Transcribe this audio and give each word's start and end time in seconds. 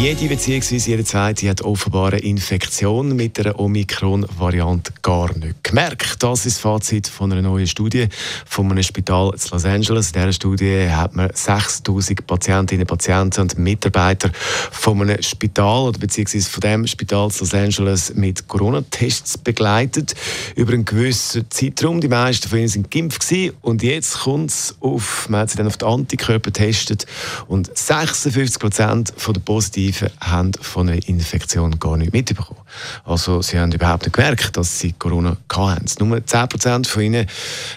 jede 0.00 0.28
bzw. 0.28 0.76
jede 0.76 1.04
zweite 1.04 1.48
hat 1.48 1.62
offenbar 1.62 2.12
eine 2.12 2.20
Infektion 2.20 3.14
mit 3.14 3.38
der 3.38 3.58
Omikron-Variante 3.58 4.92
gar 5.02 5.36
nicht 5.38 5.62
gemerkt. 5.62 6.22
Das 6.22 6.46
ist 6.46 6.56
das 6.56 6.62
Fazit 6.62 7.06
von 7.06 7.30
einer 7.30 7.42
neuen 7.42 7.66
Studie 7.66 8.08
von 8.44 8.70
einem 8.70 8.82
Spital 8.82 9.32
in 9.32 9.40
Los 9.50 9.64
Angeles. 9.64 10.08
In 10.08 10.12
dieser 10.14 10.32
Studie 10.32 10.88
hat 10.90 11.14
man 11.14 11.30
6000 11.32 12.26
Patientinnen, 12.26 12.86
Patienten 12.86 13.42
und 13.42 13.58
Mitarbeiter 13.58 14.30
von 14.70 15.00
einem 15.00 15.22
Spital 15.22 15.88
oder 15.88 15.98
beziehungsweise 15.98 16.50
von 16.50 16.60
dem 16.60 16.86
Spital 16.86 17.28
in 17.28 17.38
Los 17.38 17.54
Angeles 17.54 18.14
mit 18.14 18.48
Corona-Tests 18.48 19.38
begleitet 19.38 20.14
über 20.56 20.72
einen 20.72 20.84
gewissen 20.84 21.44
Zeitraum. 21.50 22.00
Die 22.00 22.08
meisten 22.08 22.48
von 22.48 22.58
ihnen 22.58 22.68
sind 22.68 22.90
geimpft 22.90 23.24
und 23.62 23.82
jetzt 23.82 24.20
kommt 24.20 24.50
es 24.50 24.74
auf, 24.80 25.28
man 25.28 25.40
hat 25.40 25.50
sie 25.50 25.56
dann 25.56 25.66
auf 25.66 25.76
die 25.76 25.84
Antikörper 25.84 26.50
getestet 26.50 27.06
und 27.46 27.70
56 27.76 28.58
Prozent 28.58 29.14
der 29.26 29.40
positiven 29.40 29.83
Positiven 29.84 30.10
haben 30.20 30.52
von 30.60 30.88
einer 30.88 31.08
Infektion 31.08 31.78
gar 31.78 31.96
nicht 31.96 32.12
mitbekommen. 32.12 32.60
Also 33.04 33.42
sie 33.42 33.58
haben 33.58 33.72
überhaupt 33.72 34.04
nicht 34.04 34.14
gemerkt, 34.14 34.56
dass 34.56 34.78
sie 34.78 34.92
Corona 34.92 35.36
hatten. 35.52 35.86
Nur 35.98 36.18
10% 36.18 36.86
von 36.86 37.02
ihnen 37.02 37.26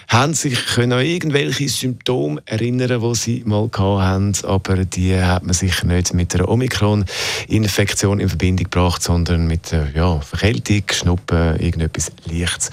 haben 0.08 0.34
sich 0.34 0.66
können 0.66 0.92
an 0.92 1.04
irgendwelche 1.04 1.68
Symptome 1.68 2.42
erinnern, 2.46 3.00
die 3.00 3.14
sie 3.14 3.42
mal 3.44 3.68
hatten, 3.76 4.32
aber 4.44 4.84
die 4.84 5.16
hat 5.20 5.44
man 5.44 5.54
sicher 5.54 5.86
nicht 5.86 6.14
mit 6.14 6.34
einer 6.34 6.48
Omikron-Infektion 6.48 8.20
in 8.20 8.28
Verbindung 8.28 8.64
gebracht, 8.64 9.02
sondern 9.02 9.46
mit 9.46 9.74
ja, 9.94 10.20
Verkältung, 10.20 10.82
Schnuppen, 10.90 11.60
irgendetwas 11.60 12.10
Leichtes. 12.24 12.70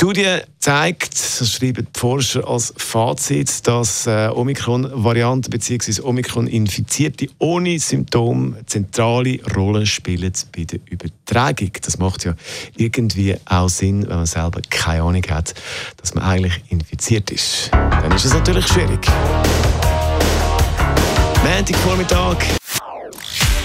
Die 0.00 0.06
Studie 0.06 0.38
zeigt, 0.60 1.12
das 1.12 1.52
schreiben 1.52 1.86
die 1.94 2.00
Forscher 2.00 2.48
als 2.48 2.72
Fazit, 2.74 3.66
dass 3.66 4.06
äh, 4.06 4.30
Omikron-Varianten 4.34 5.50
bzw. 5.50 6.00
Omikron-Infizierte 6.00 7.28
ohne 7.36 7.78
Symptome 7.78 8.64
zentrale 8.64 9.40
Rolle 9.54 9.84
spielen 9.84 10.32
bei 10.56 10.64
der 10.64 10.80
Übertragung. 10.88 11.72
Das 11.82 11.98
macht 11.98 12.24
ja 12.24 12.34
irgendwie 12.78 13.36
auch 13.44 13.68
Sinn, 13.68 14.08
wenn 14.08 14.16
man 14.16 14.24
selber 14.24 14.62
keine 14.70 15.02
Ahnung 15.02 15.24
hat, 15.28 15.52
dass 15.98 16.14
man 16.14 16.24
eigentlich 16.24 16.62
infiziert 16.70 17.30
ist. 17.30 17.68
Dann 17.70 18.12
ist 18.12 18.24
es 18.24 18.32
natürlich 18.32 18.66
schwierig. 18.68 19.06
Montagvormittag. 21.44 22.38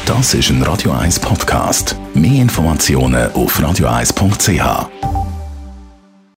Das 0.06 0.34
ist 0.34 0.50
ein 0.50 0.62
Radio 0.64 0.92
1 0.92 1.18
Podcast. 1.18 1.96
Mehr 2.14 2.42
Informationen 2.42 3.32
auf 3.32 3.58
radio1.ch. 3.58 5.25